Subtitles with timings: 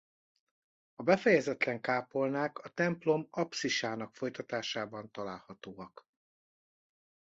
[0.95, 6.07] A Befejezetlen kápolnák a templom apszisának folytatásában találhatóak.